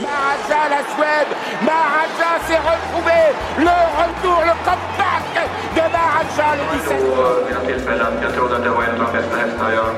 Maharaja, 0.00 0.60
la 0.74 0.82
Suède. 0.94 1.32
Maharaja 1.62 2.30
s'est 2.46 2.62
retrouvé. 2.72 3.20
Le 3.58 3.78
retour, 4.00 4.40
le 4.50 4.54
comeback 4.66 5.26
de 5.74 5.84
Maharaja, 5.94 6.48
le 6.58 6.64
17. 6.78 6.98
på 7.16 7.44
mina 7.48 7.60
tillfällen. 7.60 8.12
Jag 8.22 8.34
trodde 8.34 8.56
att 8.56 8.62
det 8.62 8.70
var 8.70 8.82
en 8.82 9.00
av 9.00 9.06
de 9.06 9.18
bästa 9.18 9.36
hästar 9.36 9.70
jag 9.72 9.88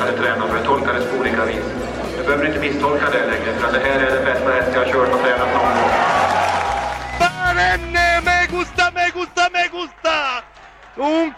hade 0.00 0.12
tränat 0.18 0.48
för 0.48 0.56
jag 0.56 0.66
tolkade 0.66 0.98
det 0.98 1.04
på 1.04 1.16
olika 1.20 1.44
vis. 1.44 1.64
Du 2.16 2.22
behöver 2.24 2.46
inte 2.46 2.60
misstolka 2.60 3.06
det 3.10 3.26
längre 3.26 3.50
för 3.58 3.66
att 3.66 3.72
det 3.72 3.80
här 3.80 4.00
är 4.00 4.10
den 4.16 4.24
bästa 4.24 4.50
häst 4.52 4.70
jag 4.74 4.80
har 4.80 4.92
kört 4.92 5.14
och 5.14 5.20
tränat 5.20 5.48
någon 5.54 5.74
gång. 5.76 5.92
Barenne, 7.20 8.20
me 8.26 8.46
gusta, 8.50 8.84
me 8.94 9.04
gusta, 9.14 9.42
me 9.52 9.64
gusta! 9.76 10.16
Un 10.96 11.32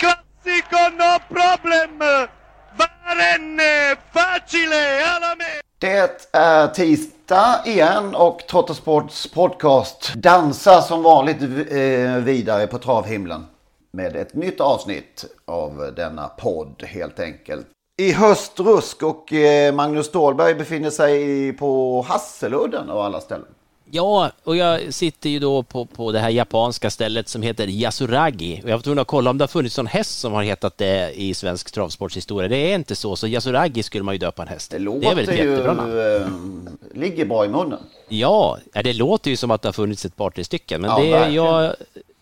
är 6.32 6.68
tisdag 6.68 7.62
igen 7.66 8.14
och 8.14 8.46
Trottosports 8.46 9.26
podcast 9.26 10.14
dansar 10.14 10.80
som 10.80 11.02
vanligt 11.02 11.42
eh, 11.42 12.16
vidare 12.24 12.66
på 12.66 12.78
travhimlen 12.78 13.46
med 13.90 14.16
ett 14.16 14.34
nytt 14.34 14.60
avsnitt 14.60 15.24
av 15.44 15.92
denna 15.96 16.28
podd 16.28 16.82
helt 16.86 17.20
enkelt. 17.20 17.66
I 18.02 18.12
höstrusk 18.12 19.02
och 19.02 19.32
eh, 19.32 19.74
Magnus 19.74 20.06
Ståhlberg 20.06 20.54
befinner 20.54 20.90
sig 20.90 21.52
på 21.52 22.02
Hasseludden 22.08 22.90
av 22.90 22.98
alla 22.98 23.20
ställen. 23.20 23.54
Ja, 23.94 24.30
och 24.44 24.56
jag 24.56 24.94
sitter 24.94 25.30
ju 25.30 25.38
då 25.38 25.62
på, 25.62 25.84
på 25.86 26.12
det 26.12 26.18
här 26.18 26.30
japanska 26.30 26.90
stället 26.90 27.28
som 27.28 27.42
heter 27.42 27.66
Yasuragi. 27.66 28.60
Och 28.64 28.70
jag 28.70 28.76
var 28.76 28.82
tvungen 28.82 28.98
att 28.98 29.06
kolla 29.06 29.30
om 29.30 29.38
det 29.38 29.42
har 29.42 29.48
funnits 29.48 29.76
någon 29.76 29.86
häst 29.86 30.18
som 30.20 30.32
har 30.32 30.42
hetat 30.42 30.78
det 30.78 31.12
i 31.20 31.34
svensk 31.34 31.72
travsportshistoria. 31.72 32.48
Det 32.48 32.56
är 32.56 32.74
inte 32.74 32.94
så, 32.96 33.16
så 33.16 33.26
Yasuragi 33.26 33.82
skulle 33.82 34.04
man 34.04 34.14
ju 34.14 34.18
döpa 34.18 34.42
en 34.42 34.48
häst. 34.48 34.70
Det 34.70 34.78
låter 34.78 35.14
väl 35.14 35.28
ett 35.28 35.38
jättebra 35.38 35.74
namn. 35.74 35.98
eh, 36.16 36.98
ligger 37.00 37.24
bra 37.24 37.44
i 37.44 37.48
munnen. 37.48 37.78
Ja, 38.08 38.58
det 38.84 38.92
låter 38.92 39.30
ju 39.30 39.36
som 39.36 39.50
att 39.50 39.62
det 39.62 39.68
har 39.68 39.72
funnits 39.72 40.04
ett 40.04 40.16
par 40.16 40.30
tre 40.30 40.44
stycken, 40.44 40.80
men 40.80 40.90
Ja, 40.90 40.98
det, 40.98 41.10
verkligen. 41.10 41.34
jag 41.44 41.74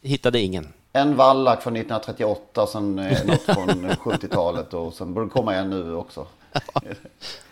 hittade 0.02 0.40
ingen. 0.40 0.68
En 0.92 1.16
vallack 1.16 1.62
från 1.62 1.76
1938, 1.76 2.66
sen 2.66 2.98
eh, 2.98 3.24
något 3.26 3.42
från 3.42 3.90
70-talet 4.04 4.74
och 4.74 4.94
sen 4.94 5.14
borde 5.14 5.26
det 5.26 5.30
komma 5.30 5.54
en 5.54 5.70
nu 5.70 5.94
också. 5.94 6.26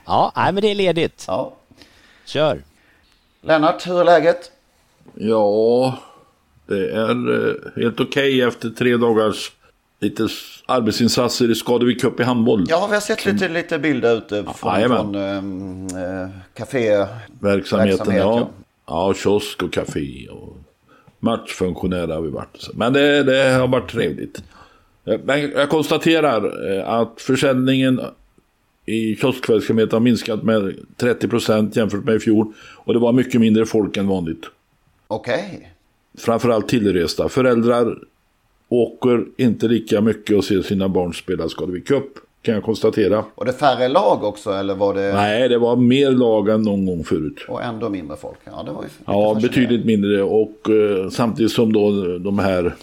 Ja, 0.06 0.33
nej, 0.37 0.53
men 0.53 0.62
det 0.62 0.69
är 0.71 0.75
ledigt. 0.75 1.25
Ja. 1.27 1.53
Kör! 2.27 2.62
Lennart, 3.41 3.87
hur 3.87 4.00
är 4.00 4.04
läget? 4.04 4.50
Ja, 5.15 5.99
det 6.66 6.91
är 6.91 7.47
eh, 7.49 7.54
helt 7.82 8.00
okej 8.00 8.43
efter 8.43 8.71
tre 8.71 8.97
dagars 8.97 9.53
lite 10.00 10.28
arbetsinsatser 10.66 11.50
i 11.50 11.54
Skadevik 11.54 12.00
Cup 12.00 12.21
i 12.21 12.22
handboll. 12.22 12.65
Ja, 12.69 12.87
vi 12.87 12.94
har 12.94 13.00
sett 13.00 13.26
lite, 13.26 13.49
lite 13.49 13.78
bilder 13.78 14.16
ute 14.16 14.44
från, 14.54 15.15
ehm, 15.15 15.87
eh, 15.87 16.28
café. 16.54 17.06
Verksamheten, 17.41 17.99
verksamhet, 17.99 18.22
ja. 18.22 18.49
Ja, 18.87 19.15
kiosk 19.15 19.62
och 19.62 19.72
café 19.72 20.28
och 20.31 20.56
matchfunktionär 21.19 22.09
har 22.09 22.20
vi 22.20 22.31
varit. 22.31 22.69
Men 22.75 22.93
det, 22.93 23.22
det 23.22 23.50
har 23.53 23.69
varit 23.69 23.91
trevligt. 23.91 24.43
Eh, 25.05 25.20
Men 25.25 25.50
jag 25.50 25.69
konstaterar 25.69 26.72
eh, 26.76 26.88
att 26.88 27.20
försäljningen 27.20 28.00
i 28.88 29.16
kioskverksamhet 29.21 29.93
har 29.93 30.00
minskat 30.00 30.43
med 30.43 30.75
30% 30.99 31.78
jämfört 31.78 32.04
med 32.04 32.15
i 32.15 32.19
fjol. 32.21 32.53
Och 32.75 32.93
det 32.94 32.99
var 33.00 33.12
mycket 33.12 33.41
mindre 33.41 33.66
folk 33.66 33.97
än 33.97 34.09
vanligt. 34.09 34.47
Okej. 35.06 35.72
framförallt 36.19 36.69
tillresta. 36.69 37.28
Föräldrar 37.28 37.99
åker 38.69 39.25
inte 39.37 39.69
lika 39.69 40.00
mycket 40.00 40.37
och 40.37 40.44
ser 40.44 40.62
sina 40.62 40.88
barn 40.88 41.15
spela 41.15 41.49
Skadevik 41.49 41.87
Cup. 41.87 42.04
Kan 42.43 42.54
jag 42.54 42.65
konstatera. 42.65 43.25
Och 43.34 43.44
det 43.44 43.53
färre 43.53 43.88
lag 43.88 44.25
också 44.25 44.50
eller 44.53 44.75
var 44.75 44.94
det... 44.94 45.12
Nej, 45.12 45.49
det 45.49 45.59
var 45.59 45.76
mer 45.76 46.10
lag 46.10 46.49
än 46.49 46.62
någon 46.62 46.87
gång 46.87 47.05
förut. 47.05 47.44
Och 47.49 47.62
ändå 47.62 47.88
mindre 47.88 48.16
folk? 48.16 48.38
Ja, 48.44 48.62
det 48.66 48.72
var 48.72 48.82
ju 48.82 48.88
Ja, 49.06 49.38
betydligt 49.43 49.84
mindre. 49.84 50.22
Och 50.22 50.70
eh, 50.70 51.09
samtidigt 51.10 51.53
som 51.53 51.72
då 51.72 52.19
de 52.19 52.38
här 52.38 52.75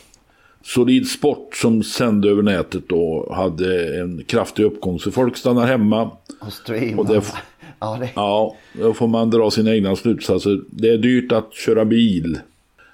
Solid 0.66 1.08
Sport 1.08 1.56
som 1.56 1.84
sände 1.84 2.30
över 2.30 2.42
nätet 2.44 2.90
då 2.90 3.32
hade 3.36 4.00
en 4.02 4.24
kraftig 4.24 4.64
uppgång. 4.64 5.00
Så 5.00 5.12
folk 5.12 5.38
stannar 5.38 5.66
hemma. 5.68 6.12
Och 6.42 6.54
streama. 6.54 7.02
Och 7.02 7.08
det, 7.08 7.22
Ja, 7.80 7.98
det... 8.00 8.10
ja, 8.16 8.56
då 8.74 8.94
får 8.94 9.08
man 9.08 9.30
dra 9.30 9.52
sina 9.52 9.74
egna 9.76 9.96
slutsatser. 9.96 10.62
Det 10.70 10.90
är 10.90 10.98
dyrt 10.98 11.32
att 11.32 11.54
köra 11.54 11.86
bil. 11.86 12.40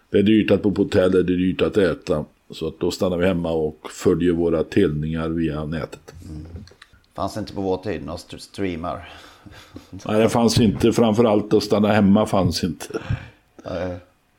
Det 0.10 0.18
är 0.18 0.24
dyrt 0.24 0.52
att 0.52 0.64
bo 0.64 0.72
på 0.72 0.84
hotell, 0.84 1.12
det 1.12 1.18
är 1.20 1.24
dyrt 1.24 1.62
att 1.62 1.78
äta. 1.78 2.26
Så 2.50 2.68
att 2.68 2.80
då 2.80 2.92
stannar 2.92 3.18
vi 3.18 3.26
hemma 3.28 3.52
och 3.52 3.88
följer 3.92 4.34
våra 4.34 4.64
telningar 4.64 5.30
via 5.30 5.66
nätet. 5.66 6.14
Fanns 7.16 7.38
inte 7.38 7.54
på 7.54 7.62
vår 7.62 7.78
tid 7.78 8.06
några 8.06 8.16
st- 8.16 8.40
streamar. 8.40 9.10
Nej, 10.08 10.22
det 10.22 10.30
fanns 10.30 10.60
inte. 10.60 10.92
Framförallt 10.94 11.54
att 11.54 11.64
stanna 11.64 11.88
hemma 11.88 12.26
fanns 12.26 12.64
inte. 12.64 12.86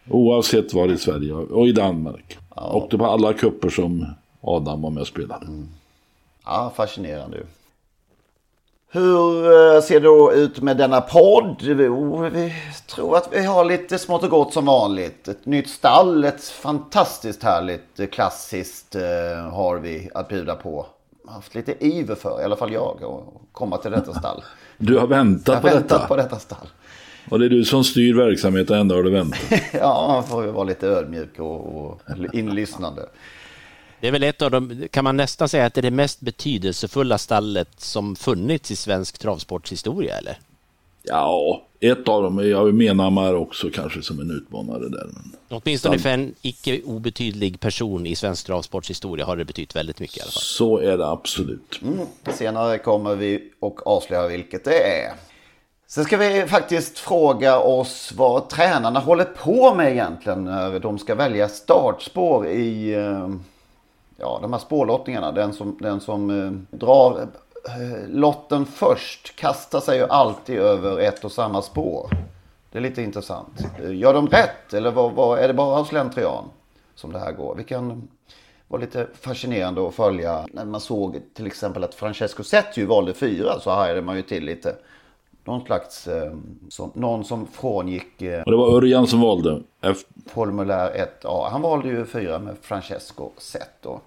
Oavsett 0.09 0.75
var 0.75 0.89
i 0.89 0.99
Sverige 0.99 1.33
och 1.33 1.69
i 1.69 1.73
Danmark. 1.73 2.39
Åkte 2.57 2.99
på 2.99 3.07
alla 3.07 3.33
kupper 3.33 3.71
som 3.71 4.07
Adam 4.41 4.83
var 4.83 4.91
med 4.91 5.01
och 5.01 5.07
spelade. 5.07 5.47
Ja, 6.45 6.73
fascinerande 6.77 7.37
ju. 7.37 7.45
Hur 8.95 9.45
eh, 9.75 9.81
ser 9.83 10.01
det 10.01 10.07
då 10.07 10.33
ut 10.33 10.61
med 10.63 10.77
denna 10.77 11.01
podd? 11.01 11.57
Jo, 11.61 12.17
Vi 12.33 12.53
tror 12.87 13.17
att 13.17 13.29
vi 13.33 13.45
har 13.45 13.65
lite 13.65 13.99
smått 13.99 14.23
och 14.23 14.31
gott 14.31 14.53
som 14.53 14.65
vanligt. 14.67 15.29
Ett 15.29 15.47
nytt 15.47 15.71
stall, 15.71 16.25
ett 16.25 16.45
fantastiskt 16.45 17.43
härligt 17.43 18.01
eh, 18.01 18.07
klassiskt 18.07 18.95
eh, 18.95 19.03
har 19.53 19.77
vi 19.79 20.11
att 20.15 20.29
bjuda 20.29 20.55
på. 20.55 20.87
Haft 21.29 21.55
lite 21.55 21.85
iver 21.87 22.15
för, 22.15 22.41
i 22.41 22.45
alla 22.45 22.57
fall 22.57 22.73
jag, 22.73 23.05
att 23.05 23.53
komma 23.53 23.77
till 23.77 23.91
detta 23.91 24.15
stall. 24.15 24.43
Du 24.79 24.99
har 24.99 25.07
väntat 25.07 25.47
Jag 25.49 25.55
har 25.55 25.61
på 25.61 25.67
väntat 25.67 25.89
detta. 25.89 26.07
på 26.07 26.17
detta 26.17 26.39
stall. 26.39 26.67
Och 27.29 27.39
det 27.39 27.45
är 27.45 27.51
du 27.51 27.65
som 27.65 27.85
styr 27.85 28.15
verksamheten, 28.15 28.79
ändå 28.79 28.95
har 28.95 29.03
du 29.03 29.11
väntat. 29.11 29.41
Ja, 29.73 30.07
man 30.09 30.29
får 30.29 30.45
ju 30.45 30.51
vara 30.51 30.65
lite 30.65 30.87
ödmjuk 30.89 31.39
och, 31.39 31.85
och 31.85 32.01
inlyssnande. 32.33 33.09
Det 34.01 34.09
är 34.09 34.13
väl 34.13 34.23
ett 34.23 34.43
av 34.43 34.51
de, 34.51 34.89
kan 34.91 35.05
man 35.05 35.17
nästan 35.17 35.49
säga 35.49 35.67
att 35.67 35.75
det 35.75 35.81
är 35.81 35.83
det 35.83 35.91
mest 35.91 36.21
betydelsefulla 36.21 37.19
stallet 37.19 37.81
som 37.81 38.17
funnits 38.17 38.71
i 38.71 38.77
svensk 38.77 39.19
travsportshistoria, 39.19 40.19
eller? 40.19 40.39
Ja, 41.03 41.63
ett 41.81 42.09
av 42.09 42.23
dem 42.23 42.49
jag 42.49 42.75
Menhammar 42.75 43.35
också 43.35 43.71
kanske 43.71 44.03
som 44.03 44.21
en 44.21 44.31
utmanare 44.31 44.89
där. 44.89 45.07
Men... 45.13 45.33
Åtminstone 45.49 45.99
för 45.99 46.09
en 46.09 46.35
icke 46.43 46.83
obetydlig 46.85 47.61
person 47.61 48.07
i 48.07 48.17
svensk 48.17 48.47
travsportshistoria 48.47 49.27
har 49.27 49.37
det 49.37 49.45
betytt 49.45 49.77
väldigt 49.77 50.01
mycket 50.01 50.17
i 50.17 50.21
alla 50.21 50.31
fall. 50.31 50.43
Så 50.43 50.79
är 50.79 50.99
det 50.99 51.07
absolut. 51.07 51.81
Mm. 51.83 52.07
Senare 52.33 52.79
kommer 52.79 53.15
vi 53.15 53.53
och 53.61 53.87
avslöja 53.87 54.29
vilket 54.29 54.65
det 54.65 55.05
är. 55.05 55.13
Sen 55.93 56.05
ska 56.05 56.17
vi 56.17 56.47
faktiskt 56.47 56.99
fråga 56.99 57.59
oss 57.59 58.13
vad 58.17 58.49
tränarna 58.49 59.01
håller 59.01 59.25
på 59.25 59.75
med 59.75 59.93
egentligen 59.93 60.45
när 60.45 60.79
de 60.79 60.99
ska 60.99 61.15
välja 61.15 61.49
startspår 61.49 62.47
i 62.47 62.95
eh, 62.95 63.29
ja, 64.17 64.39
de 64.43 64.53
här 64.53 64.61
spårlottningarna. 64.61 65.33
Den 65.33 65.53
som, 65.53 65.79
den 65.81 66.01
som 66.01 66.31
eh, 66.31 66.79
drar 66.79 67.21
eh, 67.67 68.09
lotten 68.09 68.67
först 68.67 69.37
kastar 69.37 69.81
sig 69.81 69.99
ju 69.99 70.05
alltid 70.05 70.59
över 70.59 71.01
ett 71.01 71.25
och 71.25 71.33
samma 71.33 71.63
spår. 71.63 72.11
Det 72.71 72.79
är 72.79 72.83
lite 72.83 73.03
intressant. 73.03 73.67
Gör 73.91 74.15
de 74.15 74.29
rätt 74.29 74.75
eller 74.75 74.91
vad, 74.91 75.13
vad, 75.13 75.39
är 75.39 75.49
det 75.49 75.55
bara 75.55 75.79
av 75.79 75.85
slentrian 75.85 76.45
som 76.95 77.13
det 77.13 77.19
här 77.19 77.33
går? 77.33 77.55
Vi 77.55 77.65
kan 77.65 78.09
vara 78.69 78.81
lite 78.81 79.07
fascinerande 79.21 79.89
att 79.89 79.95
följa. 79.95 80.47
När 80.53 80.65
man 80.65 80.81
såg 80.81 81.21
till 81.35 81.47
exempel 81.47 81.85
att 81.85 81.95
Francesco 81.95 82.43
Setti 82.43 82.85
valde 82.85 83.15
fyra 83.15 83.61
så 83.61 83.71
hajade 83.71 84.03
man 84.03 84.17
ju 84.17 84.23
till 84.23 84.45
lite 84.45 84.77
någon 85.45 85.65
slags, 85.67 86.09
eh, 86.09 86.33
som, 86.69 86.91
någon 86.95 87.25
som 87.25 87.47
frångick 87.47 88.23
eh, 88.23 88.43
Och 88.43 88.51
det 88.51 88.57
var 88.57 88.77
Örjan 88.77 89.07
som 89.07 89.21
valde. 89.21 89.63
Efter, 89.81 90.15
formulär 90.27 91.09
1A. 91.23 91.49
Han 91.51 91.63
valde 91.63 91.89
ju 91.89 92.05
fyra 92.07 92.39
med 92.39 92.57
Francesco 92.63 93.31
Zet 93.39 93.71
då. 93.81 94.01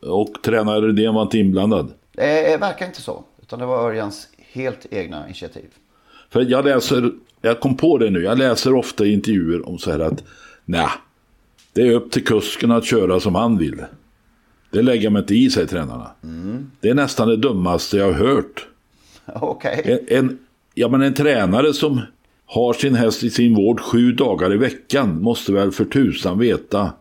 och 0.00 0.42
tränare 0.42 0.80
Rydén 0.80 1.14
var 1.14 1.22
inte 1.22 1.38
inblandad. 1.38 1.92
Det 2.12 2.60
verkar 2.60 2.86
inte 2.86 3.02
så. 3.02 3.24
Utan 3.42 3.58
det 3.58 3.66
var 3.66 3.88
Örjans 3.88 4.28
helt 4.52 4.86
egna 4.90 5.24
initiativ. 5.26 5.68
För 6.30 6.40
jag 6.50 6.64
läser, 6.64 7.12
jag 7.40 7.60
kom 7.60 7.76
på 7.76 7.98
det 7.98 8.10
nu, 8.10 8.22
jag 8.22 8.38
läser 8.38 8.74
ofta 8.74 9.06
intervjuer 9.06 9.68
om 9.68 9.78
så 9.78 9.90
här 9.90 10.00
att 10.00 10.24
nej, 10.64 10.88
det 11.72 11.82
är 11.82 11.92
upp 11.92 12.10
till 12.10 12.24
kusken 12.24 12.70
att 12.70 12.84
köra 12.84 13.20
som 13.20 13.34
han 13.34 13.58
vill. 13.58 13.84
Det 14.70 14.82
lägger 14.82 15.10
mig 15.10 15.20
inte 15.22 15.34
i, 15.34 15.50
säger 15.50 15.66
tränarna. 15.66 16.10
Det 16.80 16.88
är 16.88 16.94
nästan 16.94 17.28
det 17.28 17.36
dummaste 17.36 17.96
jag 17.96 18.06
har 18.06 18.12
hört. 18.12 18.66
En, 19.84 19.98
en, 20.08 20.38
ja, 20.78 20.88
men 20.88 21.02
en 21.02 21.14
tränare 21.14 21.72
som 21.72 22.00
har 22.46 22.72
sin 22.72 22.94
häst 22.94 23.24
i 23.24 23.30
sin 23.30 23.54
vård 23.54 23.80
sju 23.80 24.12
dagar 24.12 24.54
i 24.54 24.56
veckan 24.56 25.22
måste 25.22 25.52
väl 25.52 25.72
för 25.72 25.84
tusan 25.84 26.38
veta 26.38 26.92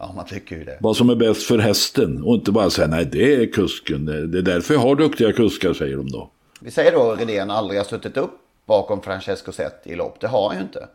Ja, 0.00 0.12
man 0.16 0.26
tycker 0.26 0.56
ju 0.56 0.64
det. 0.64 0.78
vad 0.80 0.96
som 0.96 1.10
är 1.10 1.14
bäst 1.14 1.42
för 1.42 1.58
hästen. 1.58 2.22
Och 2.22 2.34
inte 2.34 2.52
bara 2.52 2.70
säga 2.70 2.88
nej, 2.88 3.08
det 3.12 3.34
är 3.34 3.46
kusken. 3.46 4.04
Det 4.06 4.38
är 4.38 4.42
därför 4.42 4.74
jag 4.74 4.80
har 4.80 4.96
duktiga 4.96 5.32
kuskar, 5.32 5.72
säger 5.72 5.96
de 5.96 6.08
då. 6.08 6.30
Vi 6.60 6.70
säger 6.70 6.92
då 6.92 7.16
Redén 7.18 7.50
aldrig 7.50 7.80
har 7.80 7.84
suttit 7.84 8.16
upp 8.16 8.30
bakom 8.66 9.02
Francesco 9.02 9.52
Zet 9.52 9.82
i 9.84 9.94
lopp. 9.96 10.20
Det 10.20 10.26
har 10.26 10.48
han 10.48 10.56
ju 10.56 10.62
inte. 10.62 10.88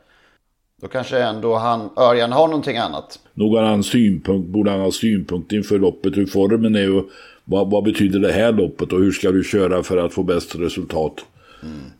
Då 0.81 0.87
kanske 0.87 1.19
ändå 1.19 1.55
han, 1.55 1.89
Örjan 1.97 2.31
har 2.31 2.47
någonting 2.47 2.77
annat. 2.77 3.19
Nog 3.33 3.55
har 3.55 3.63
han 3.63 3.83
synpunkt, 3.83 4.49
borde 4.49 4.71
han 4.71 4.79
ha 4.79 4.91
synpunkt 4.91 5.51
inför 5.51 5.79
loppet, 5.79 6.17
hur 6.17 6.25
formen 6.25 6.75
är 6.75 6.97
och 6.97 7.05
vad, 7.45 7.69
vad 7.71 7.83
betyder 7.83 8.19
det 8.19 8.31
här 8.31 8.51
loppet 8.51 8.93
och 8.93 8.99
hur 8.99 9.11
ska 9.11 9.31
du 9.31 9.43
köra 9.43 9.83
för 9.83 9.97
att 9.97 10.13
få 10.13 10.23
bäst 10.23 10.55
resultat. 10.55 11.25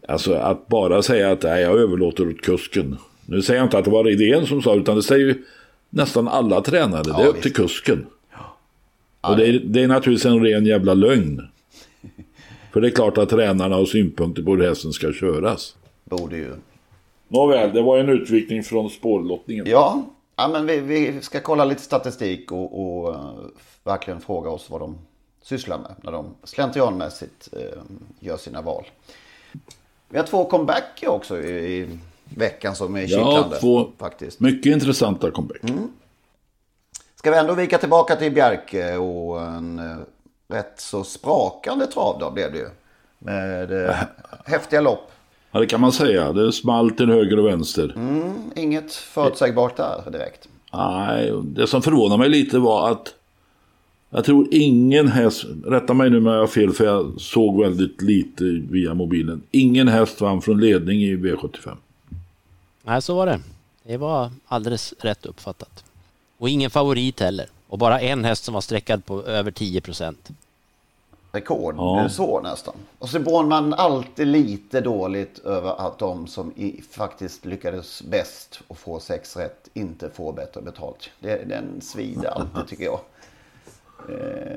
Alltså 0.08 0.34
att 0.34 0.68
bara 0.68 1.02
säga 1.02 1.32
att 1.32 1.44
nej, 1.44 1.62
jag 1.62 1.80
överlåter 1.80 2.30
åt 2.30 2.42
kusken. 2.42 2.98
Nu 3.26 3.42
säger 3.42 3.60
jag 3.60 3.66
inte 3.66 3.78
att 3.78 3.86
det 3.86 3.92
var 3.92 4.04
Redén 4.04 4.48
som 4.48 4.62
sa 4.62 4.76
utan 4.76 4.96
det 4.96 5.04
säger 5.04 5.26
ju 5.26 5.44
nästan 5.90 6.28
alla 6.28 6.62
tränare. 6.62 7.04
det 7.04 7.24
är 7.24 7.28
upp 7.28 7.42
till 7.42 7.54
kusken. 7.54 8.06
Och 9.22 9.38
det 9.38 9.48
är, 9.48 9.60
det 9.60 9.84
är 9.84 9.88
naturligtvis 9.88 10.26
en 10.26 10.44
ren 10.44 10.66
jävla 10.66 10.94
lögn. 10.94 11.48
För 12.74 12.82
det 12.82 12.88
är 12.88 12.92
klart 12.92 13.18
att 13.18 13.30
tränarna 13.30 13.76
har 13.76 13.86
synpunkter 13.86 14.44
på 14.44 14.56
hur 14.56 14.68
hästen 14.68 14.94
ska 14.94 15.14
köras. 15.14 15.76
Borde 16.04 16.38
ju. 16.38 16.52
Nåväl, 17.28 17.74
det 17.74 17.82
var 17.82 17.98
en 17.98 18.10
utvikning 18.10 18.64
från 18.64 18.90
spårlottningen. 18.90 19.66
Ja, 19.70 20.06
ja 20.36 20.48
men 20.48 20.66
vi, 20.66 20.80
vi 20.80 21.22
ska 21.22 21.40
kolla 21.40 21.66
lite 21.66 21.82
statistik 21.82 22.52
och, 22.52 22.84
och 22.84 23.14
eh, 23.14 23.32
verkligen 23.84 24.22
fråga 24.22 24.50
oss 24.50 24.70
vad 24.70 24.82
de 24.82 24.98
sysslar 25.42 25.78
med 25.78 25.96
när 26.02 26.12
de 26.12 26.26
slentrianmässigt 26.44 27.50
eh, 27.54 27.82
gör 28.20 28.38
sina 28.38 28.62
val. 28.62 28.86
Vi 30.10 30.18
har 30.18 30.26
två 30.26 30.46
comebacker 30.46 31.08
också 31.10 31.42
i, 31.42 31.78
i 31.82 32.00
veckan 32.36 32.76
som 32.76 32.96
är 32.96 33.02
Ja, 33.02 33.08
kittlande. 33.08 33.58
två 33.60 33.88
faktiskt. 34.00 34.40
mycket 34.40 34.74
intressanta 34.74 35.32
comeback. 35.32 35.62
Ska 37.16 37.32
vi 37.32 37.38
ändå 37.38 37.54
vika 37.54 37.78
tillbaka 37.78 38.16
till 38.16 38.32
Bjerke 38.32 38.98
och 38.98 39.42
en 39.42 39.80
eh, 39.80 39.96
rätt 40.56 40.74
så 40.78 41.04
sprakande 41.04 41.88
travdag 41.88 42.34
blev 42.34 42.52
det 42.52 42.58
ju. 42.58 42.68
Med 43.20 43.86
eh, 43.90 43.96
häftiga 44.46 44.82
lopp. 44.82 45.12
Ja, 45.52 45.60
det 45.60 45.66
kan 45.66 45.82
man 45.82 45.92
säga. 45.92 46.34
Det 46.34 46.52
small 46.54 46.92
till 46.92 47.10
höger 47.10 47.40
och 47.40 47.48
vänster. 47.48 47.94
Mm, 47.96 48.34
inget 48.56 48.94
förutsägbart 48.94 49.78
där 49.78 50.12
direkt. 50.12 50.48
Nej, 50.74 51.32
det 51.44 51.68
som 51.68 51.82
förvånar 51.82 52.18
mig 52.18 52.30
lite 52.30 52.58
var 52.60 52.92
att 52.92 53.14
jag 54.14 54.26
tror 54.26 54.48
ingen 54.52 55.08
häst, 55.08 55.46
rätta 55.66 55.94
mig 55.94 56.10
nu 56.10 56.18
om 56.18 56.26
jag 56.26 56.40
har 56.40 56.48
fel 56.48 56.72
för 56.72 56.86
jag 56.86 57.22
såg 57.22 57.62
väldigt 57.62 58.02
lite 58.02 58.44
via 58.70 58.94
mobilen. 58.94 59.42
Ingen 59.52 59.88
häst 59.88 60.22
vann 60.22 60.42
från 60.42 60.60
ledning 60.62 61.04
i 61.04 61.16
V75. 61.16 61.78
Nej, 62.84 63.02
så 63.02 63.16
var 63.16 63.26
det. 63.26 63.40
Det 63.84 63.98
var 63.98 64.32
alldeles 64.46 64.94
rätt 65.00 65.26
uppfattat. 65.26 65.84
Och 66.38 66.50
ingen 66.50 66.70
favorit 66.70 67.20
heller. 67.20 67.46
Och 67.68 67.78
bara 67.78 68.00
en 68.02 68.26
häst 68.26 68.44
som 68.44 68.54
var 68.54 68.62
sträckad 68.62 69.06
på 69.06 69.24
över 69.24 69.52
10 69.52 69.82
procent. 69.82 70.30
Rekord, 71.32 71.76
Ja. 71.78 71.96
det 71.96 72.02
är 72.06 72.10
så 72.10 72.42
nästan. 72.42 72.74
Och 73.00 73.10
så 73.10 73.20
bor 73.20 73.44
man 73.44 73.74
alltid 73.74 74.28
lite 74.28 74.82
dåligt 74.82 75.40
över 75.40 75.88
att 75.88 76.00
de 76.00 76.28
som 76.28 76.52
i, 76.56 76.82
faktiskt 76.92 77.46
lyckades 77.46 78.02
bäst 78.02 78.62
och 78.68 78.78
få 78.78 79.00
sex 79.00 79.38
rätt 79.38 79.70
inte 79.74 80.10
får 80.10 80.34
bättre 80.34 80.62
betalt. 80.62 81.10
Det, 81.20 81.50
den 81.50 81.82
svider 81.82 82.30
alltid 82.30 82.68
tycker 82.68 82.84
jag. 82.84 83.00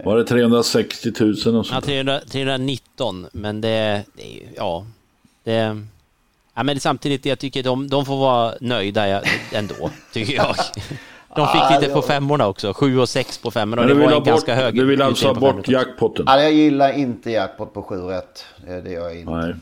Var 0.05 0.17
det 0.17 0.25
360 0.25 1.13
000 1.21 1.31
och 1.31 1.37
Ja, 1.47 1.63
sånt? 1.65 1.85
300, 1.85 2.21
319, 2.31 3.27
men 3.33 3.61
det, 3.61 4.05
det 4.17 4.23
är 4.23 4.35
ju- 4.35 4.49
ja, 4.57 4.87
det... 5.45 5.83
Ja, 6.55 6.63
men 6.63 6.81
samtidigt, 6.81 7.27
jag 7.27 7.39
tycker 7.39 7.63
de, 7.63 7.89
de 7.89 8.07
får 8.07 8.17
vara 8.17 8.55
nöjda 8.61 9.09
ja, 9.09 9.23
ändå, 9.53 9.91
tycker 10.13 10.35
jag. 10.35 10.57
De 11.37 11.49
fick 11.49 11.81
lite 11.81 11.93
på 11.93 11.99
ja. 11.99 12.03
femmorna 12.03 12.47
också, 12.47 12.73
sju 12.75 12.99
och 12.99 13.09
sex 13.09 13.39
på 13.39 13.51
femmorna 13.51 13.83
Men 13.83 13.89
det 13.89 13.95
du 13.95 14.01
vill 14.01 14.09
var 14.09 14.17
en 14.17 14.19
bort, 14.19 14.27
ganska 14.29 14.55
hög 14.55 14.75
du 14.75 14.85
vill 14.85 15.03
alltså 15.03 15.27
ha 15.27 15.35
bort 15.35 15.69
jackpotten? 15.69 16.25
Ja, 16.29 16.43
jag 16.43 16.53
gillar 16.53 16.93
inte 16.93 17.31
jackpot 17.31 17.75
på 17.75 17.83
7 17.83 17.97
rätt. 17.97 18.45
Det, 18.67 18.81
det 18.81 18.91
gör 18.91 19.05
jag 19.05 19.21
inte. 19.21 19.33
Nej. 19.33 19.55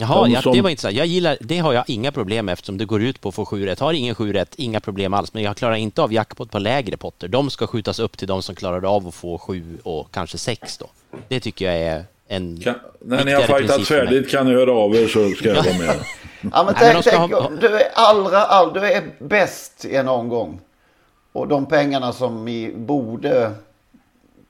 Jaha, 0.00 0.24
De 0.24 0.30
ja, 0.32 0.42
som- 0.42 0.52
det 0.52 0.60
var 0.62 0.70
intressant. 0.70 0.94
Jag 0.94 1.06
gillar, 1.06 1.36
det 1.40 1.58
har 1.58 1.72
jag 1.72 1.84
inga 1.86 2.12
problem 2.12 2.46
med 2.46 2.52
eftersom 2.52 2.78
det 2.78 2.84
går 2.84 3.02
ut 3.02 3.20
på 3.20 3.28
att 3.28 3.34
få 3.34 3.44
sju 3.44 3.66
rätt. 3.66 3.80
Har 3.80 3.92
ingen 3.92 4.14
sju 4.14 4.32
rätt, 4.32 4.54
inga 4.56 4.80
problem 4.80 5.14
alls. 5.14 5.34
Men 5.34 5.42
jag 5.42 5.56
klarar 5.56 5.74
inte 5.74 6.02
av 6.02 6.12
jackpot 6.12 6.50
på 6.50 6.58
lägre 6.58 6.96
potter. 6.96 7.28
De 7.28 7.50
ska 7.50 7.66
skjutas 7.66 7.98
upp 7.98 8.16
till 8.18 8.28
de 8.28 8.42
som 8.42 8.54
klarade 8.54 8.88
av 8.88 9.08
att 9.08 9.14
få 9.14 9.38
sju 9.38 9.78
och 9.82 10.10
kanske 10.12 10.38
sex 10.38 10.78
då. 10.78 10.86
Det 11.28 11.40
tycker 11.40 11.64
jag 11.64 11.76
är 11.76 12.04
en 12.28 12.60
Kan, 12.60 12.74
när 13.00 13.24
ni 13.24 13.32
har 13.32 13.42
fightat 13.42 13.88
färdigt 13.88 14.30
kan 14.30 14.46
ni 14.46 14.54
höra 14.54 14.72
av 14.72 14.96
er 14.96 15.06
så 15.08 15.30
ska 15.30 15.48
jag 15.48 15.54
vara 15.64 15.78
med. 15.78 15.94
Ja, 16.52 16.62
men 16.64 16.74
tänk, 16.78 17.04
tänk, 17.04 17.32
ha- 17.32 17.50
du 17.60 17.66
är 17.66 17.88
allra, 17.94 18.38
all, 18.38 18.72
du 18.72 18.80
är 18.80 19.02
bäst 19.18 19.84
i 19.84 19.96
en 19.96 20.08
omgång. 20.08 20.60
Och 21.32 21.48
de 21.48 21.66
pengarna 21.66 22.12
som 22.12 22.48
i, 22.48 22.72
borde 22.76 23.52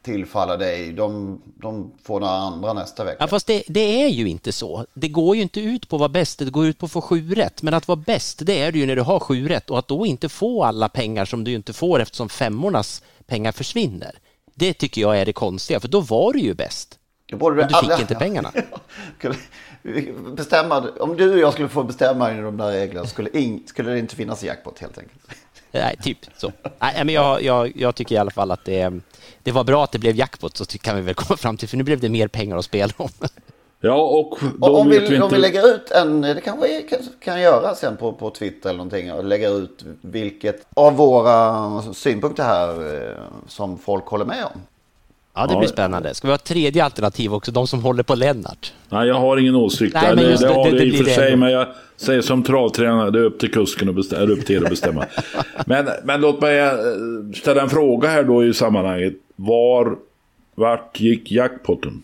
tillfalla 0.02 0.56
dig, 0.56 0.92
de, 0.92 1.40
de 1.62 1.92
får 2.02 2.20
några 2.20 2.32
andra 2.32 2.72
nästa 2.72 3.04
vecka. 3.04 3.16
Ja, 3.20 3.26
fast 3.28 3.46
det, 3.46 3.62
det 3.68 4.02
är 4.02 4.08
ju 4.08 4.28
inte 4.28 4.52
så. 4.52 4.86
Det 4.94 5.08
går 5.08 5.36
ju 5.36 5.42
inte 5.42 5.60
ut 5.60 5.88
på 5.88 5.96
att 5.96 6.00
vara 6.00 6.08
bäst, 6.08 6.38
det 6.38 6.50
går 6.50 6.66
ut 6.66 6.78
på 6.78 6.86
att 6.86 6.92
få 6.92 7.00
sju 7.00 7.34
rätt. 7.34 7.62
Men 7.62 7.74
att 7.74 7.88
vara 7.88 7.96
bäst, 8.06 8.38
det 8.46 8.60
är 8.60 8.72
du 8.72 8.78
ju 8.78 8.86
när 8.86 8.96
du 8.96 9.02
har 9.02 9.20
sju 9.20 9.48
rätt. 9.48 9.70
Och 9.70 9.78
att 9.78 9.88
då 9.88 10.06
inte 10.06 10.28
få 10.28 10.64
alla 10.64 10.88
pengar 10.88 11.24
som 11.24 11.44
du 11.44 11.52
inte 11.52 11.72
får 11.72 12.00
eftersom 12.00 12.28
femmornas 12.28 13.02
pengar 13.26 13.52
försvinner. 13.52 14.18
Det 14.54 14.72
tycker 14.74 15.00
jag 15.00 15.18
är 15.18 15.26
det 15.26 15.32
konstiga, 15.32 15.80
för 15.80 15.88
då 15.88 16.00
var 16.00 16.32
du 16.32 16.38
ju 16.40 16.54
bäst. 16.54 16.98
Då 17.30 17.36
borde 17.36 17.56
Men 17.56 17.68
du 17.68 17.74
fick 17.74 17.84
alla- 17.90 18.00
inte 18.00 18.14
pengarna. 18.14 18.52
Bestämma, 20.36 20.88
om 21.00 21.16
du 21.16 21.32
och 21.32 21.38
jag 21.38 21.52
skulle 21.52 21.68
få 21.68 21.82
bestämma 21.82 22.32
i 22.32 22.40
de 22.40 22.56
där 22.56 22.72
reglerna 22.72 23.06
skulle, 23.06 23.30
ing, 23.38 23.62
skulle 23.66 23.90
det 23.90 23.98
inte 23.98 24.16
finnas 24.16 24.42
jackpot 24.44 24.78
helt 24.78 24.98
enkelt. 24.98 25.20
Nej, 25.72 25.96
typ 26.02 26.18
så. 26.36 26.52
Nej, 26.78 27.04
men 27.04 27.14
jag, 27.14 27.42
jag, 27.42 27.72
jag 27.76 27.94
tycker 27.94 28.14
i 28.14 28.18
alla 28.18 28.30
fall 28.30 28.50
att 28.50 28.64
det, 28.64 28.92
det 29.42 29.52
var 29.52 29.64
bra 29.64 29.84
att 29.84 29.92
det 29.92 29.98
blev 29.98 30.16
jackpot, 30.16 30.56
så 30.56 30.64
kan 30.64 30.96
vi 30.96 31.02
väl 31.02 31.14
komma 31.14 31.36
fram 31.36 31.56
till, 31.56 31.68
för 31.68 31.76
nu 31.76 31.84
blev 31.84 32.00
det 32.00 32.08
mer 32.08 32.28
pengar 32.28 32.56
att 32.56 32.64
spela 32.64 32.92
om. 32.96 33.08
Ja, 33.82 33.94
och 33.94 34.38
Och 34.60 34.80
om, 34.80 34.88
vi, 34.88 34.98
vi 34.98 35.16
om 35.16 35.22
inte... 35.22 35.34
vi 35.34 35.40
lägger 35.40 35.74
ut 35.74 35.90
en, 35.90 36.20
det 36.20 36.40
kanske 36.40 36.68
vi 36.68 36.82
kan, 36.82 36.98
kan 37.20 37.40
göra 37.40 37.74
sen 37.74 37.96
på, 37.96 38.12
på 38.12 38.30
Twitter 38.30 38.68
eller 38.68 38.76
någonting 38.76 39.12
och 39.12 39.24
lägga 39.24 39.48
ut 39.48 39.84
vilket 40.00 40.66
av 40.74 40.96
våra 40.96 41.82
synpunkter 41.92 42.42
här 42.42 42.94
eh, 42.94 43.16
som 43.46 43.78
folk 43.78 44.06
håller 44.06 44.24
med 44.24 44.44
om. 44.44 44.60
Ja, 45.40 45.46
det 45.46 45.52
Ja. 45.52 45.58
blir 45.58 45.68
spännande. 45.68 46.14
Ska 46.14 46.28
vi 46.28 46.30
ha 46.30 46.36
ett 46.36 46.44
tredje 46.44 46.84
alternativ 46.84 47.34
också, 47.34 47.52
de 47.52 47.66
som 47.66 47.82
håller 47.82 48.02
på 48.02 48.14
Lennart? 48.14 48.72
Nej, 48.88 49.08
jag 49.08 49.14
har 49.14 49.36
ingen 49.36 49.54
åsikt. 49.54 49.94
Nej, 49.94 50.02
där. 50.06 50.14
men 50.14 50.24
det, 50.24 50.30
just 50.30 50.42
det, 50.42 50.48
det, 50.48 50.54
har 50.54 50.64
det- 50.64 50.70
det, 50.70 50.78
det 50.78 50.84
i 50.84 51.02
och 51.02 51.06
för 51.06 51.14
sig, 51.14 51.36
men 51.36 51.50
jag 51.50 51.68
säger 51.96 52.22
som 52.22 52.42
travtränare, 52.42 53.10
det 53.10 53.18
är 53.18 53.22
upp 53.22 53.38
till 53.40 53.52
kusken 53.52 53.88
att 53.88 53.94
bestämma, 53.94 54.32
upp 54.32 54.46
till 54.46 54.56
er 54.56 54.62
att 54.64 54.70
bestämma. 54.70 55.06
men, 55.66 55.88
men 56.04 56.20
låt 56.20 56.40
mig 56.40 56.58
eh, 56.58 56.72
ställa 57.34 57.62
en 57.62 57.70
fråga 57.70 58.08
här 58.08 58.24
då 58.24 58.44
i 58.44 58.54
sammanhanget. 58.54 59.14
Var, 59.36 59.96
vart 60.54 61.00
gick 61.00 61.30
jackpotten? 61.32 62.02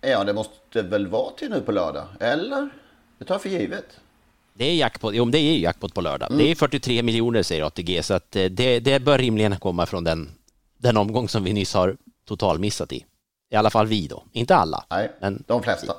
Ja, 0.00 0.24
det 0.24 0.32
måste 0.32 0.82
väl 0.82 1.06
vara 1.06 1.30
till 1.30 1.50
nu 1.50 1.60
på 1.60 1.72
lördag, 1.72 2.04
eller? 2.20 2.68
Det 3.18 3.24
tar 3.24 3.34
jag 3.34 3.42
för 3.42 3.48
givet. 3.48 3.86
Det 4.54 4.64
är 4.64 4.74
jackpot, 4.74 5.14
jo, 5.14 5.24
det 5.24 5.38
är 5.38 5.52
ju 5.52 5.58
jackpot 5.60 5.94
på 5.94 6.00
lördag. 6.00 6.30
Mm. 6.30 6.44
Det 6.44 6.50
är 6.50 6.54
43 6.54 7.02
miljoner 7.02 7.42
säger 7.42 7.64
ATG, 7.64 8.02
så 8.02 8.14
att 8.14 8.36
eh, 8.36 8.44
det, 8.44 8.80
det 8.80 9.00
bör 9.00 9.18
rimligen 9.18 9.56
komma 9.56 9.86
från 9.86 10.04
den, 10.04 10.30
den 10.78 10.96
omgång 10.96 11.28
som 11.28 11.44
vi 11.44 11.52
nyss 11.52 11.74
har 11.74 11.96
totalmissat 12.24 12.92
i. 12.92 13.04
I 13.50 13.56
alla 13.56 13.70
fall 13.70 13.86
vi 13.86 14.06
då, 14.06 14.24
inte 14.32 14.56
alla. 14.56 14.84
Nej, 14.90 15.12
men 15.20 15.42
de 15.46 15.62
flesta. 15.62 15.94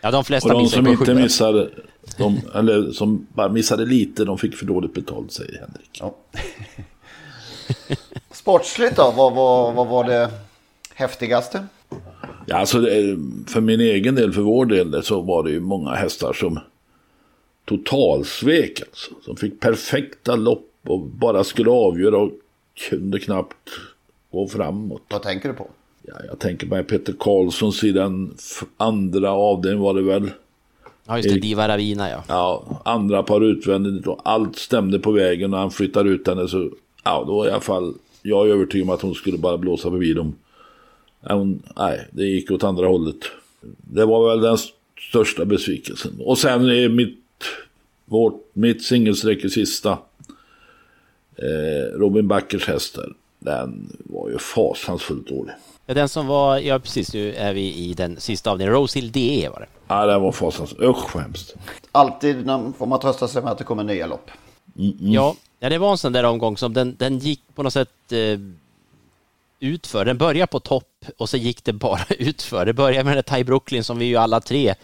Ja, 0.00 0.10
de 0.10 0.24
flesta 0.24 0.54
Och 0.54 0.60
de 0.62 0.68
som 0.68 0.86
inte 0.86 1.14
missade, 1.14 1.70
de, 2.18 2.40
eller 2.54 2.92
som 2.92 3.26
bara 3.34 3.48
missade 3.48 3.86
lite, 3.86 4.24
de 4.24 4.38
fick 4.38 4.56
för 4.56 4.66
dåligt 4.66 4.94
betalt, 4.94 5.32
säger 5.32 5.58
Henrik. 5.60 5.98
Ja. 6.00 6.14
Sportsligt 8.30 8.96
då, 8.96 9.12
vad, 9.16 9.34
vad, 9.34 9.74
vad 9.74 9.86
var 9.86 10.04
det 10.04 10.30
häftigaste? 10.94 11.66
Ja, 12.46 12.56
alltså 12.56 12.80
det- 12.80 13.18
för 13.46 13.60
min 13.60 13.80
egen 13.80 14.14
del, 14.14 14.32
för 14.32 14.42
vår 14.42 14.66
del, 14.66 15.02
så 15.02 15.20
var 15.20 15.42
det 15.42 15.50
ju 15.50 15.60
många 15.60 15.90
hästar 15.94 16.32
som 16.32 16.58
totalsvek 17.64 18.80
alltså. 18.80 19.10
Som 19.24 19.36
fick 19.36 19.60
perfekta 19.60 20.36
lopp 20.36 20.70
och 20.84 21.00
bara 21.00 21.44
skulle 21.44 21.70
avgöra 21.70 22.16
och 22.18 22.30
kunde 22.88 23.18
knappt 23.18 23.56
gå 24.36 24.48
framåt. 24.48 25.02
Vad 25.08 25.22
tänker 25.22 25.48
du 25.48 25.54
på? 25.54 25.68
Ja, 26.02 26.14
jag 26.28 26.38
tänker 26.38 26.66
mig 26.66 26.84
Peter 26.84 27.14
Karlssons 27.18 27.84
i 27.84 27.92
den 27.92 28.34
andra 28.76 29.30
avdelningen 29.30 29.82
var 29.82 29.94
det 29.94 30.02
väl. 30.02 30.30
Ja, 31.06 31.16
just 31.16 31.28
det. 31.28 31.40
Diva 31.40 31.68
Ravina, 31.68 32.10
ja. 32.10 32.24
Ja, 32.28 32.80
andra 32.84 33.22
par 33.22 33.40
utvändigt 33.40 34.06
och 34.06 34.20
allt 34.24 34.56
stämde 34.56 34.98
på 34.98 35.10
vägen 35.12 35.54
och 35.54 35.60
han 35.60 35.70
flyttar 35.70 36.04
ut 36.04 36.26
henne 36.26 36.48
så, 36.48 36.70
ja, 37.04 37.24
då 37.26 37.46
i 37.46 37.50
alla 37.50 37.60
fall, 37.60 37.94
jag 38.22 38.48
är 38.48 38.52
övertygad 38.52 38.88
om 38.88 38.94
att 38.94 39.02
hon 39.02 39.14
skulle 39.14 39.38
bara 39.38 39.58
blåsa 39.58 39.90
förbi 39.90 40.12
dem. 40.12 40.34
Hon, 41.20 41.62
nej, 41.76 42.08
det 42.10 42.24
gick 42.24 42.50
åt 42.50 42.64
andra 42.64 42.86
hållet. 42.86 43.16
Det 43.78 44.04
var 44.04 44.30
väl 44.30 44.40
den 44.40 44.58
största 45.10 45.44
besvikelsen. 45.44 46.12
Och 46.20 46.38
sen 46.38 46.68
är 46.68 46.88
mitt, 46.88 47.18
vårt, 48.04 48.50
mitt 48.52 48.84
singelsträck 48.84 49.52
sista. 49.52 49.98
Eh, 51.36 51.98
Robin 51.98 52.28
Backers 52.28 52.68
hästar. 52.68 53.12
Den 53.38 53.96
var 54.26 54.32
ju 54.32 54.38
fasansfullt 54.38 55.28
dålig. 55.28 55.54
Ja, 55.86 55.94
den 55.94 56.08
som 56.08 56.26
var, 56.26 56.58
ja 56.58 56.78
precis, 56.78 57.14
nu 57.14 57.34
är 57.34 57.52
vi 57.52 57.74
i 57.74 57.94
den 57.94 58.20
sista 58.20 58.50
avdelningen. 58.50 58.80
Rosehill 58.80 59.12
DE 59.12 59.48
var 59.48 59.60
det. 59.60 59.66
Ja, 59.88 60.06
den 60.06 60.22
var 60.22 60.32
fasansfullt. 60.32 60.82
Usch 60.82 61.14
vad 61.14 61.22
hemskt. 61.22 61.54
Alltid 61.92 62.46
får 62.78 62.86
man 62.86 63.00
trösta 63.00 63.28
sig 63.28 63.42
med 63.42 63.52
att 63.52 63.58
det 63.58 63.64
kommer 63.64 63.84
nya 63.84 64.06
lopp. 64.06 64.30
Mm. 64.78 64.94
Ja, 64.98 65.34
ja, 65.58 65.68
det 65.68 65.78
var 65.78 65.90
en 65.90 65.98
sån 65.98 66.12
där 66.12 66.24
omgång 66.24 66.56
som 66.56 66.72
den, 66.72 66.96
den 66.98 67.18
gick 67.18 67.42
på 67.54 67.62
något 67.62 67.72
sätt 67.72 68.12
eh, 68.12 68.38
utför. 69.60 70.04
Den 70.04 70.18
började 70.18 70.46
på 70.46 70.60
topp 70.60 71.04
och 71.16 71.28
så 71.28 71.36
gick 71.36 71.64
det 71.64 71.72
bara 71.72 72.04
utför. 72.18 72.66
Det 72.66 72.72
började 72.72 73.04
med 73.04 73.16
den 73.16 73.24
Ty 73.24 73.44
Brooklyn 73.44 73.84
som 73.84 73.98
vi 73.98 74.04
ju 74.04 74.16
alla 74.16 74.40
tre 74.40 74.74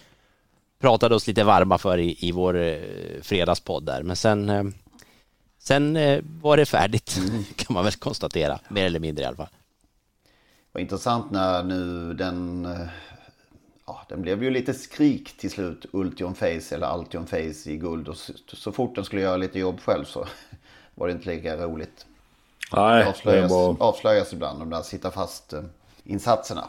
pratade 0.81 1.15
oss 1.15 1.27
lite 1.27 1.45
varma 1.45 1.79
för 1.79 1.99
i, 1.99 2.17
i 2.19 2.33
vår 2.33 2.63
eh, 2.63 2.77
fredagspodd 3.23 3.85
där. 3.85 4.03
Men 4.03 4.17
sen, 4.17 4.49
eh, 4.49 4.65
sen 5.63 5.97
eh, 5.97 6.21
var 6.43 6.57
det 6.57 6.67
färdigt 6.67 7.17
mm. 7.17 7.45
kan 7.57 7.75
man 7.75 7.85
väl 7.85 7.93
konstatera, 7.93 8.61
mer 8.69 8.87
eller 8.87 9.01
mindre 9.01 9.25
i 9.25 9.27
alla 9.27 9.37
fall. 9.37 9.49
Det 10.23 10.73
var 10.73 10.81
intressant 10.81 11.31
när 11.31 11.63
nu 11.63 12.15
den, 12.15 12.65
eh, 12.65 12.87
ja 13.87 14.03
den 14.09 14.23
blev 14.23 14.43
ju 14.43 14.51
lite 14.51 14.75
skrik 14.75 15.37
till 15.39 15.51
slut, 15.51 15.87
Ultion 15.93 16.35
Face 16.35 16.75
eller 16.75 16.87
Altion 16.87 17.27
Face 17.27 17.71
i 17.71 17.77
guld. 17.77 18.09
Och 18.09 18.17
så, 18.17 18.33
så 18.53 18.73
fort 18.73 18.95
den 18.95 19.05
skulle 19.05 19.23
göra 19.23 19.37
lite 19.37 19.59
jobb 19.59 19.81
själv 19.81 20.05
så 20.05 20.27
var 20.95 21.07
det 21.07 21.13
inte 21.13 21.35
lika 21.35 21.57
roligt. 21.57 22.07
Nej, 22.73 23.05
det 23.05 23.11
avslöjas, 23.11 23.51
det 23.51 23.55
var... 23.55 23.77
avslöjas 23.81 24.33
ibland 24.33 24.59
de 24.59 24.71
där 24.71 24.83
sitta 24.83 25.11
fast 25.11 25.53
eh, 25.53 25.63
insatserna. 26.05 26.69